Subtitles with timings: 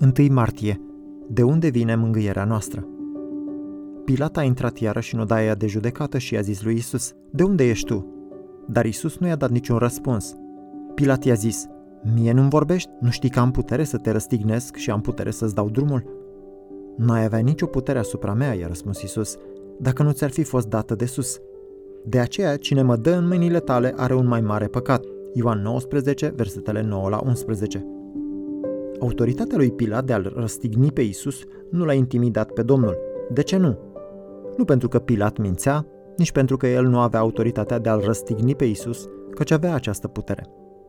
[0.00, 0.80] 1 martie.
[1.28, 2.86] De unde vine mângâierea noastră?
[4.04, 7.68] Pilat a intrat iarăși în odaia de judecată și i-a zis lui Isus, De unde
[7.68, 8.06] ești tu?
[8.66, 10.36] Dar Isus nu i-a dat niciun răspuns.
[10.94, 11.66] Pilat i-a zis,
[12.14, 12.90] Mie nu-mi vorbești?
[13.00, 16.04] Nu știi că am putere să te răstignesc și am putere să-ți dau drumul?
[16.96, 19.36] N-ai avea nicio putere asupra mea, i-a răspuns Isus,
[19.78, 21.40] dacă nu ți-ar fi fost dată de sus.
[22.04, 25.04] De aceea, cine mă dă în mâinile tale are un mai mare păcat.
[25.32, 27.86] Ioan 19, versetele 9 la 11.
[29.00, 32.98] Autoritatea lui Pilat de a-l răstigni pe Isus nu l-a intimidat pe Domnul.
[33.30, 33.78] De ce nu?
[34.56, 38.54] Nu pentru că Pilat mințea, nici pentru că el nu avea autoritatea de a-l răstigni
[38.54, 40.48] pe Isus, căci avea această putere.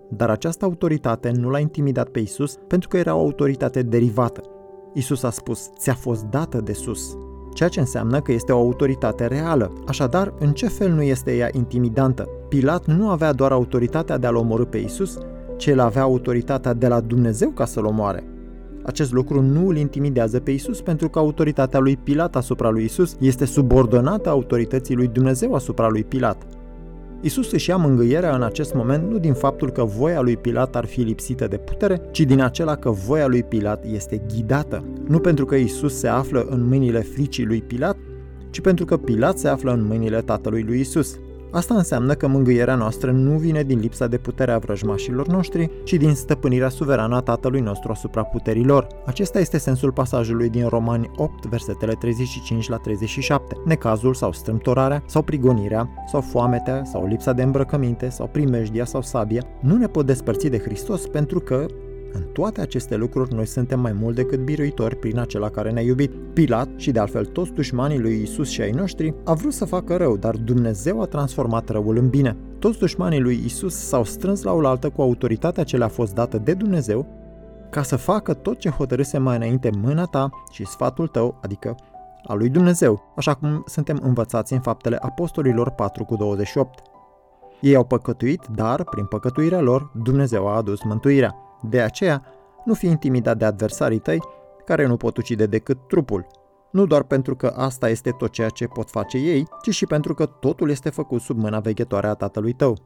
[0.09, 4.41] Dar această autoritate nu l-a intimidat pe Isus pentru că era o autoritate derivată.
[4.93, 7.17] Isus a spus, ți-a fost dată de sus,
[7.53, 9.73] ceea ce înseamnă că este o autoritate reală.
[9.87, 12.29] Așadar, în ce fel nu este ea intimidantă?
[12.49, 15.17] Pilat nu avea doar autoritatea de a-l omorâ pe Isus,
[15.57, 18.23] ci el avea autoritatea de la Dumnezeu ca să-l omoare.
[18.83, 23.15] Acest lucru nu îl intimidează pe Isus pentru că autoritatea lui Pilat asupra lui Isus
[23.19, 26.43] este subordonată autorității lui Dumnezeu asupra lui Pilat.
[27.21, 30.85] Isus își ia mângâierea în acest moment nu din faptul că voia lui Pilat ar
[30.85, 34.83] fi lipsită de putere, ci din acela că voia lui Pilat este ghidată.
[35.07, 37.97] Nu pentru că Isus se află în mâinile fricii lui Pilat,
[38.49, 41.19] ci pentru că Pilat se află în mâinile tatălui lui Isus.
[41.51, 45.93] Asta înseamnă că mângâierea noastră nu vine din lipsa de putere a vrăjmașilor noștri, ci
[45.93, 48.87] din stăpânirea suverană a Tatălui nostru asupra puterilor.
[49.05, 53.57] Acesta este sensul pasajului din Romani 8, versetele 35 la 37.
[53.65, 59.43] Necazul sau strâmtorarea, sau prigonirea, sau foametea, sau lipsa de îmbrăcăminte, sau primejdia sau sabia,
[59.59, 61.65] nu ne pot despărți de Hristos pentru că
[62.15, 66.11] în toate aceste lucruri noi suntem mai mult decât biruitori prin acela care ne-a iubit.
[66.33, 69.95] Pilat și de altfel toți dușmanii lui Isus și ai noștri a vrut să facă
[69.95, 72.37] rău, dar Dumnezeu a transformat răul în bine.
[72.59, 76.53] Toți dușmanii lui Isus s-au strâns la oaltă cu autoritatea ce le-a fost dată de
[76.53, 77.07] Dumnezeu
[77.69, 81.75] ca să facă tot ce hotărâse mai înainte mâna ta și sfatul tău, adică
[82.27, 86.79] a lui Dumnezeu, așa cum suntem învățați în faptele apostolilor 4 cu 28.
[87.61, 91.35] Ei au păcătuit, dar, prin păcătuirea lor, Dumnezeu a adus mântuirea.
[91.69, 92.23] De aceea,
[92.65, 94.19] nu fi intimidat de adversarii tăi,
[94.65, 96.27] care nu pot ucide decât trupul.
[96.71, 100.13] Nu doar pentru că asta este tot ceea ce pot face ei, ci și pentru
[100.13, 102.77] că totul este făcut sub mâna veghetoare a tatălui tău.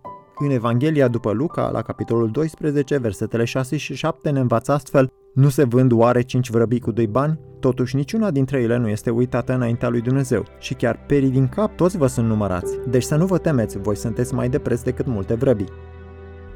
[0.42, 5.50] În Evanghelia după Luca, la capitolul 12, versetele 6 și 7 ne învață astfel Nu
[5.50, 7.40] se vând oare cinci vrăbii cu doi bani?
[7.60, 11.76] Totuși niciuna dintre ele nu este uitată înaintea lui Dumnezeu și chiar perii din cap
[11.76, 12.78] toți vă sunt numărați.
[12.88, 15.70] Deci să nu vă temeți, voi sunteți mai de preț decât multe vrăbii.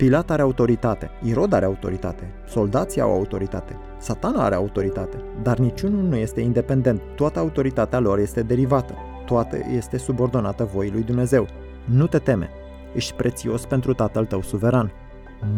[0.04, 6.16] Pilat are autoritate, Irod are autoritate, soldații au autoritate, satana are autoritate, dar niciunul nu
[6.16, 8.94] este independent, toată autoritatea lor este derivată,
[9.26, 11.48] toată este subordonată voii lui Dumnezeu.
[11.86, 12.50] Nu te teme,
[12.96, 14.92] ești prețios pentru Tatăl tău suveran,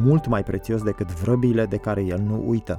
[0.01, 2.77] mult mai prețios decât vrăbiile de care el nu uită.